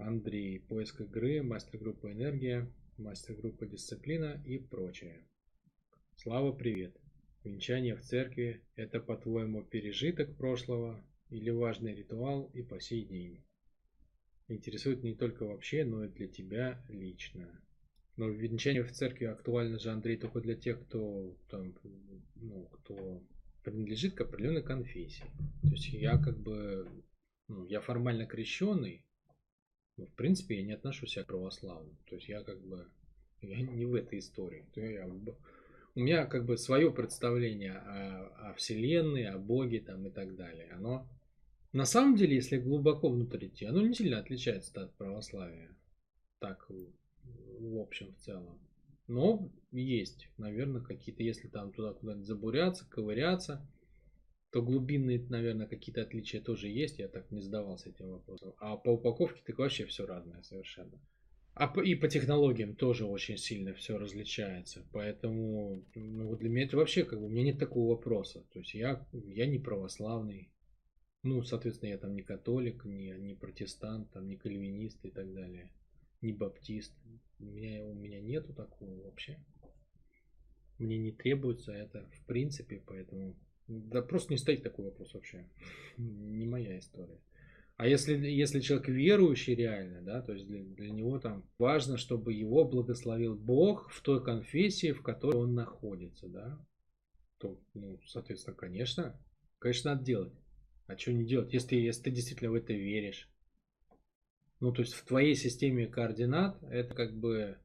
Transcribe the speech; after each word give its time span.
Андрей. 0.00 0.60
Поиск 0.60 1.00
игры, 1.00 1.42
мастер-группа 1.42 2.12
энергия, 2.12 2.72
мастер-группа 2.98 3.66
дисциплина 3.66 4.40
и 4.46 4.58
прочее. 4.58 5.26
Слава, 6.16 6.52
привет. 6.52 6.96
Венчание 7.44 7.94
в 7.96 8.02
церкви– 8.02 8.62
это, 8.76 9.00
по-твоему, 9.00 9.64
пережиток 9.64 10.36
прошлого 10.36 11.04
или 11.30 11.50
важный 11.50 11.94
ритуал 11.94 12.50
и 12.54 12.62
по 12.62 12.80
сей 12.80 13.04
день? 13.04 13.44
Интересует 14.48 15.02
не 15.02 15.14
только 15.14 15.44
вообще, 15.44 15.84
но 15.84 16.04
и 16.04 16.08
для 16.08 16.28
тебя 16.28 16.84
лично. 16.88 17.62
Но 18.16 18.28
венчание 18.28 18.82
в 18.82 18.92
церкви 18.92 19.26
актуально 19.26 19.78
же, 19.78 19.90
Андрей, 19.90 20.16
только 20.16 20.40
для 20.40 20.54
тех, 20.54 20.80
кто 20.86 21.36
там, 21.50 21.74
ну, 22.36 22.66
кто 22.66 23.22
принадлежит 23.62 24.14
к 24.14 24.20
определенной 24.22 24.62
конфессии. 24.62 25.24
То 25.62 25.68
есть 25.68 25.88
я 25.88 26.18
как 26.18 26.38
бы, 26.38 26.88
ну, 27.48 27.64
я 27.66 27.80
формально 27.80 28.26
крещенный, 28.26 29.04
в 30.06 30.14
принципе 30.14 30.56
я 30.56 30.62
не 30.62 30.72
отношусь 30.72 31.14
к 31.14 31.24
православным. 31.24 31.96
То 32.08 32.16
есть 32.16 32.28
я 32.28 32.42
как 32.42 32.60
бы, 32.60 32.86
я 33.42 33.60
не 33.60 33.84
в 33.84 33.94
этой 33.94 34.18
истории. 34.18 34.64
То 34.74 34.80
я, 34.80 35.06
у 35.06 36.00
меня 36.00 36.26
как 36.26 36.44
бы 36.44 36.56
свое 36.56 36.90
представление 36.92 37.74
о, 37.74 38.50
о 38.50 38.54
Вселенной, 38.54 39.26
о 39.26 39.38
Боге 39.38 39.80
там 39.80 40.06
и 40.06 40.10
так 40.10 40.36
далее. 40.36 40.70
Оно 40.72 41.08
на 41.72 41.84
самом 41.84 42.16
деле, 42.16 42.36
если 42.36 42.56
глубоко 42.56 43.10
внутрь 43.10 43.46
идти, 43.46 43.66
оно 43.66 43.82
не 43.82 43.94
сильно 43.94 44.18
отличается 44.18 44.82
от 44.82 44.94
православия. 44.96 45.76
Так, 46.38 46.66
в 46.70 47.78
общем, 47.78 48.14
в 48.14 48.18
целом. 48.18 48.58
Но 49.06 49.50
есть, 49.70 50.28
наверное, 50.38 50.80
какие-то, 50.80 51.22
если 51.22 51.48
там 51.48 51.72
туда 51.72 51.92
куда-нибудь 51.92 52.26
забуряться, 52.26 52.88
ковыряться, 52.88 53.66
то 54.50 54.62
глубинные, 54.62 55.20
наверное, 55.28 55.66
какие-то 55.66 56.02
отличия 56.02 56.40
тоже 56.40 56.68
есть. 56.68 56.98
Я 56.98 57.08
так 57.08 57.30
не 57.30 57.40
задавался 57.40 57.90
этим 57.90 58.10
вопросом. 58.10 58.54
А 58.58 58.76
по 58.76 58.90
упаковке 58.90 59.42
так 59.44 59.58
вообще 59.58 59.84
все 59.86 60.06
разное 60.06 60.42
совершенно. 60.42 61.00
А 61.54 61.72
и 61.82 61.94
по 61.94 62.08
технологиям 62.08 62.76
тоже 62.76 63.04
очень 63.04 63.36
сильно 63.36 63.74
все 63.74 63.98
различается. 63.98 64.86
Поэтому 64.92 65.84
ну, 65.94 66.36
для 66.36 66.48
меня 66.48 66.66
это 66.66 66.76
вообще 66.76 67.04
как 67.04 67.18
бы 67.18 67.26
у 67.26 67.28
меня 67.28 67.44
нет 67.44 67.58
такого 67.58 67.90
вопроса. 67.90 68.46
То 68.52 68.60
есть 68.60 68.74
я, 68.74 69.06
я 69.12 69.46
не 69.46 69.58
православный. 69.58 70.50
Ну, 71.24 71.42
соответственно, 71.42 71.90
я 71.90 71.98
там 71.98 72.14
не 72.14 72.22
католик, 72.22 72.84
не, 72.84 73.10
не 73.10 73.34
протестант, 73.34 74.12
там, 74.12 74.28
не 74.28 74.36
кальвинист 74.36 75.04
и 75.04 75.10
так 75.10 75.34
далее 75.34 75.72
не 76.20 76.32
баптист. 76.32 76.94
У 77.38 77.44
меня, 77.44 77.84
у 77.86 77.94
меня 77.94 78.20
нету 78.20 78.52
такого 78.52 79.02
вообще. 79.04 79.38
Мне 80.78 80.98
не 80.98 81.12
требуется 81.12 81.72
это 81.72 82.08
в 82.12 82.26
принципе, 82.26 82.82
поэтому 82.86 83.36
да 83.68 84.02
просто 84.02 84.32
не 84.32 84.38
стоит 84.38 84.62
такой 84.62 84.86
вопрос 84.86 85.14
вообще. 85.14 85.46
Не 85.96 86.46
моя 86.46 86.78
история. 86.78 87.20
А 87.76 87.86
если, 87.86 88.16
если 88.16 88.58
человек 88.58 88.88
верующий 88.88 89.54
реально, 89.54 90.02
да, 90.02 90.20
то 90.20 90.32
есть 90.32 90.46
для, 90.46 90.64
для 90.64 90.90
него 90.90 91.20
там 91.20 91.48
важно, 91.58 91.96
чтобы 91.96 92.32
его 92.32 92.64
благословил 92.64 93.36
Бог 93.36 93.90
в 93.90 94.02
той 94.02 94.22
конфессии, 94.24 94.90
в 94.90 95.02
которой 95.02 95.44
он 95.44 95.54
находится, 95.54 96.28
да, 96.28 96.58
то, 97.38 97.60
ну, 97.74 98.00
соответственно, 98.04 98.56
конечно, 98.56 99.20
конечно, 99.60 99.92
надо 99.92 100.04
делать. 100.04 100.32
А 100.88 100.98
что 100.98 101.12
не 101.12 101.24
делать, 101.24 101.52
если, 101.52 101.76
если 101.76 102.04
ты 102.04 102.10
действительно 102.10 102.50
в 102.50 102.54
это 102.54 102.72
веришь? 102.72 103.30
Ну, 104.60 104.72
то 104.72 104.82
есть 104.82 104.94
в 104.94 105.04
твоей 105.04 105.36
системе 105.36 105.86
координат 105.86 106.60
это 106.64 106.92
как 106.94 107.16
бы, 107.16 107.58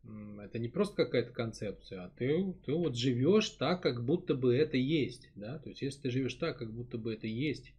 это 0.43 0.59
не 0.59 0.67
просто 0.67 0.95
какая-то 1.05 1.31
концепция, 1.31 2.03
а 2.03 2.09
ты, 2.09 2.53
ты 2.65 2.73
вот 2.73 2.95
живешь 2.95 3.49
так, 3.49 3.81
как 3.81 4.05
будто 4.05 4.35
бы 4.35 4.55
это 4.55 4.77
есть, 4.77 5.31
да, 5.33 5.57
то 5.57 5.69
есть 5.69 5.81
если 5.81 6.01
ты 6.01 6.09
живешь 6.11 6.35
так, 6.35 6.59
как 6.59 6.71
будто 6.71 6.99
бы 6.99 7.11
это 7.11 7.25
есть, 7.25 7.73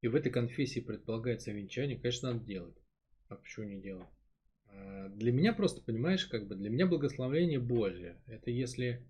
и 0.00 0.08
в 0.08 0.14
этой 0.14 0.32
конфессии 0.32 0.80
предполагается 0.80 1.52
венчание, 1.52 1.98
конечно, 1.98 2.32
надо 2.32 2.44
делать. 2.46 2.76
А 3.28 3.36
почему 3.36 3.66
не 3.66 3.82
делать? 3.82 4.08
А 4.66 5.08
для 5.10 5.32
меня 5.32 5.52
просто, 5.52 5.82
понимаешь, 5.82 6.24
как 6.24 6.48
бы 6.48 6.54
для 6.54 6.70
меня 6.70 6.86
благословение 6.86 7.58
Божье, 7.58 8.16
это 8.26 8.50
если 8.50 9.06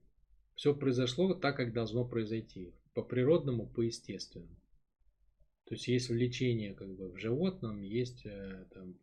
все 0.56 0.74
произошло 0.74 1.34
так, 1.34 1.56
как 1.56 1.72
должно 1.72 2.04
произойти, 2.04 2.74
по 2.94 3.02
природному, 3.02 3.68
по 3.68 3.82
естественному. 3.82 4.56
То 5.66 5.74
есть 5.74 5.86
есть 5.86 6.08
влечение 6.08 6.74
как 6.74 6.88
бы 6.96 7.12
в 7.12 7.18
животном, 7.18 7.82
есть 7.82 8.24
э, 8.24 8.66
там, 8.72 8.98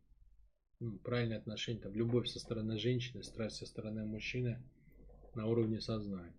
ну, 0.79 0.97
правильное 0.99 1.37
отношение, 1.37 1.81
там, 1.81 1.93
любовь 1.93 2.27
со 2.27 2.39
стороны 2.39 2.77
женщины, 2.77 3.23
страсть 3.23 3.57
со 3.57 3.65
стороны 3.65 4.05
мужчины 4.05 4.61
на 5.33 5.47
уровне 5.47 5.79
сознания. 5.79 6.35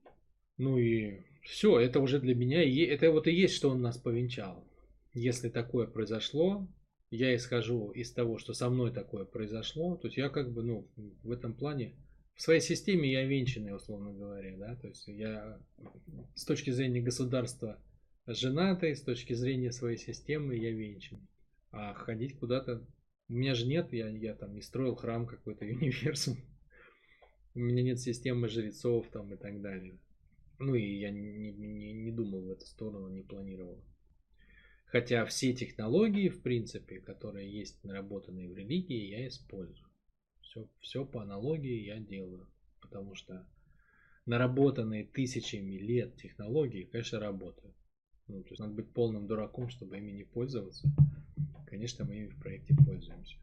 Ну 0.59 0.79
и 0.79 1.23
все, 1.43 1.79
это 1.79 2.01
уже 2.01 2.19
для 2.19 2.35
меня, 2.35 2.63
это 2.63 3.11
вот 3.11 3.27
и 3.27 3.33
есть, 3.33 3.55
что 3.55 3.71
он 3.71 3.83
нас 3.83 3.99
повенчал. 3.99 4.67
Если 5.13 5.49
такое 5.49 5.87
произошло, 5.87 6.69
я 7.11 7.35
исхожу 7.37 7.91
из 7.91 8.13
того, 8.13 8.39
что 8.39 8.53
со 8.53 8.69
мной 8.69 8.93
такое 8.93 9.25
произошло, 9.25 9.97
то 9.97 10.09
есть 10.09 10.17
я 10.17 10.29
как 10.29 10.53
бы, 10.53 10.63
ну, 10.63 10.89
в 11.23 11.31
этом 11.31 11.55
плане, 11.55 11.95
в 12.35 12.43
своей 12.43 12.61
системе 12.61 13.11
я 13.11 13.25
венчанный, 13.25 13.75
условно 13.75 14.13
говоря, 14.13 14.57
да, 14.59 14.77
то 14.77 14.89
есть 14.89 15.09
я 15.09 15.59
с 16.35 16.45
точки 16.45 16.71
зрения 16.71 17.01
государства 17.01 17.81
женатый, 18.27 18.95
с 18.95 19.03
точки 19.03 19.33
зрения 19.33 19.73
своей 19.73 19.97
системы 19.97 20.57
я 20.57 20.71
венчанный. 20.71 21.27
А 21.71 21.95
ходить 21.95 22.39
куда-то 22.39 22.87
у 23.29 23.33
меня 23.33 23.55
же 23.55 23.67
нет, 23.67 23.93
я, 23.93 24.09
я 24.09 24.35
там 24.35 24.55
не 24.55 24.63
строил 24.63 24.95
храм 24.95 25.27
какой-то, 25.27 25.65
универсум. 25.65 26.37
У 27.55 27.59
меня 27.59 27.83
нет 27.83 28.01
системы 28.01 28.49
жрецов 28.49 29.09
там 29.11 29.33
и 29.33 29.37
так 29.37 29.61
далее. 29.61 29.99
Ну 30.59 30.75
и 30.75 30.99
я 30.99 31.11
не, 31.11 31.53
не, 31.53 31.93
не 31.93 32.13
думал 32.13 32.43
в 32.43 32.51
эту 32.51 32.67
сторону, 32.67 33.09
не 33.09 33.23
планировал. 33.23 33.83
Хотя 34.87 35.27
все 35.27 35.53
технологии, 35.53 36.29
в 36.29 36.43
принципе, 36.43 37.01
которые 37.01 37.51
есть 37.53 37.83
наработанные 37.83 38.49
в 38.49 38.57
религии, 38.57 39.11
я 39.11 39.27
использую. 39.27 39.91
Все, 40.41 40.69
все 40.81 41.05
по 41.05 41.23
аналогии 41.23 41.85
я 41.85 41.99
делаю. 41.99 42.49
Потому 42.81 43.15
что 43.15 43.47
наработанные 44.27 45.05
тысячами 45.05 45.73
лет 45.73 46.17
технологии, 46.17 46.85
конечно, 46.85 47.19
работают. 47.19 47.75
Ну, 48.29 48.43
то 48.43 48.51
есть 48.51 48.61
надо 48.61 48.75
быть 48.75 48.93
полным 48.93 49.27
дураком, 49.27 49.69
чтобы 49.69 49.99
ими 49.99 50.13
не 50.13 50.25
пользоваться. 50.25 50.89
Конечно, 51.66 52.04
мы 52.04 52.15
ими 52.15 52.28
в 52.28 52.38
проекте 52.38 52.75
пользуемся. 52.75 53.37